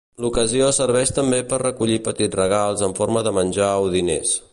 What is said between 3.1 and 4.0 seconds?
de menjar o